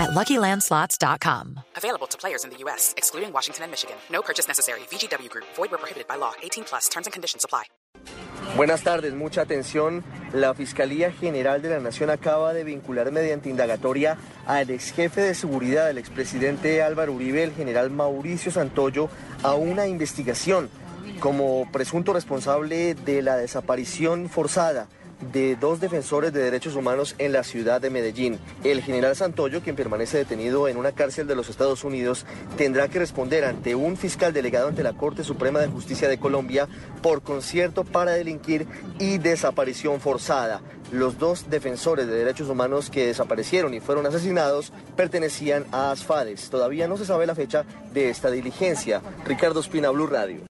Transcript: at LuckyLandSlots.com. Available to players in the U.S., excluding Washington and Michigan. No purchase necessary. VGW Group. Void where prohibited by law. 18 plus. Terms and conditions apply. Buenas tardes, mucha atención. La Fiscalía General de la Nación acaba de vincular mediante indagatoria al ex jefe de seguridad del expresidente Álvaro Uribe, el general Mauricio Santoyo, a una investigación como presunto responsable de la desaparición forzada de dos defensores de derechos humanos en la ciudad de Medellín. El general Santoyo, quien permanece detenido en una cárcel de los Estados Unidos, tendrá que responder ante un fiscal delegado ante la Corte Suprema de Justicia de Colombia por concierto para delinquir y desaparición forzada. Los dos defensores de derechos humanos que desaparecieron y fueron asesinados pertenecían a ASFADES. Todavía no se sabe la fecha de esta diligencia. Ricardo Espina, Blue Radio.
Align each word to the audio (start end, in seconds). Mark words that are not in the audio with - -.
at 0.00 0.10
LuckyLandSlots.com. 0.10 1.60
Available 1.76 2.06
to 2.08 2.16
players 2.16 2.44
in 2.44 2.50
the 2.50 2.56
U.S., 2.64 2.94
excluding 2.96 3.32
Washington 3.32 3.64
and 3.64 3.70
Michigan. 3.70 3.96
No 4.10 4.22
purchase 4.22 4.48
necessary. 4.48 4.80
VGW 4.90 5.28
Group. 5.28 5.44
Void 5.56 5.70
where 5.70 5.78
prohibited 5.78 6.08
by 6.08 6.16
law. 6.16 6.32
18 6.42 6.64
plus. 6.64 6.88
Terms 6.88 7.06
and 7.06 7.12
conditions 7.12 7.44
apply. 7.44 7.64
Buenas 8.56 8.82
tardes, 8.82 9.14
mucha 9.14 9.42
atención. 9.42 10.02
La 10.32 10.54
Fiscalía 10.54 11.12
General 11.12 11.60
de 11.62 11.70
la 11.70 11.80
Nación 11.80 12.10
acaba 12.10 12.52
de 12.52 12.64
vincular 12.64 13.12
mediante 13.12 13.48
indagatoria 13.48 14.16
al 14.46 14.70
ex 14.70 14.92
jefe 14.92 15.20
de 15.20 15.34
seguridad 15.34 15.86
del 15.86 15.98
expresidente 15.98 16.82
Álvaro 16.82 17.12
Uribe, 17.12 17.44
el 17.44 17.52
general 17.52 17.90
Mauricio 17.90 18.50
Santoyo, 18.50 19.08
a 19.42 19.54
una 19.54 19.86
investigación 19.86 20.70
como 21.20 21.70
presunto 21.70 22.12
responsable 22.12 22.94
de 22.94 23.22
la 23.22 23.36
desaparición 23.36 24.28
forzada 24.28 24.88
de 25.32 25.56
dos 25.56 25.80
defensores 25.80 26.32
de 26.32 26.42
derechos 26.42 26.76
humanos 26.76 27.14
en 27.18 27.32
la 27.32 27.44
ciudad 27.44 27.80
de 27.80 27.90
Medellín. 27.90 28.38
El 28.64 28.82
general 28.82 29.16
Santoyo, 29.16 29.60
quien 29.60 29.76
permanece 29.76 30.18
detenido 30.18 30.68
en 30.68 30.76
una 30.76 30.92
cárcel 30.92 31.26
de 31.26 31.36
los 31.36 31.48
Estados 31.48 31.84
Unidos, 31.84 32.26
tendrá 32.56 32.88
que 32.88 32.98
responder 32.98 33.44
ante 33.44 33.74
un 33.74 33.96
fiscal 33.96 34.32
delegado 34.32 34.68
ante 34.68 34.82
la 34.82 34.94
Corte 34.94 35.24
Suprema 35.24 35.60
de 35.60 35.68
Justicia 35.68 36.08
de 36.08 36.18
Colombia 36.18 36.68
por 37.02 37.22
concierto 37.22 37.84
para 37.84 38.12
delinquir 38.12 38.66
y 38.98 39.18
desaparición 39.18 40.00
forzada. 40.00 40.60
Los 40.92 41.18
dos 41.18 41.48
defensores 41.48 42.08
de 42.08 42.14
derechos 42.14 42.48
humanos 42.48 42.90
que 42.90 43.06
desaparecieron 43.06 43.74
y 43.74 43.80
fueron 43.80 44.06
asesinados 44.06 44.72
pertenecían 44.96 45.66
a 45.70 45.92
ASFADES. 45.92 46.50
Todavía 46.50 46.88
no 46.88 46.96
se 46.96 47.06
sabe 47.06 47.26
la 47.26 47.36
fecha 47.36 47.64
de 47.92 48.10
esta 48.10 48.30
diligencia. 48.30 49.00
Ricardo 49.24 49.60
Espina, 49.60 49.90
Blue 49.90 50.08
Radio. 50.08 50.40